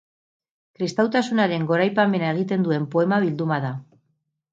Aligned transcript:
Kristautasunaren 0.77 1.67
goraipamena 1.71 2.31
egiten 2.37 2.65
duen 2.69 2.87
poema-bilduma 2.97 3.61
da. 3.67 3.71